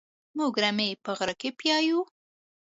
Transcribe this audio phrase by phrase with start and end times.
[0.37, 1.99] موږ رمې په غره کې پيايو.